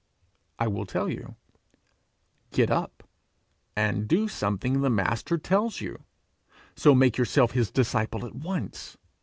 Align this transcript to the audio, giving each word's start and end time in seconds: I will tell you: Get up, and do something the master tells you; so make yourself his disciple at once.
I 0.57 0.67
will 0.67 0.87
tell 0.87 1.07
you: 1.07 1.35
Get 2.51 2.71
up, 2.71 3.03
and 3.75 4.07
do 4.07 4.27
something 4.27 4.81
the 4.81 4.89
master 4.89 5.37
tells 5.37 5.79
you; 5.79 6.01
so 6.75 6.95
make 6.95 7.17
yourself 7.19 7.51
his 7.51 7.69
disciple 7.69 8.25
at 8.25 8.33
once. 8.33 8.97